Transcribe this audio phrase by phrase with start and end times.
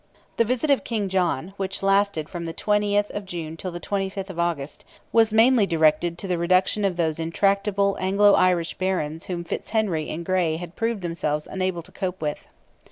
[0.37, 4.31] The visit of King John, which lasted from the 20th of June till the 25th
[4.31, 9.43] of August, was mainly directed to the reduction of those intractable Anglo Irish Barons whom
[9.43, 12.47] Fitz Henry and Gray had proved themselves unable to cope with.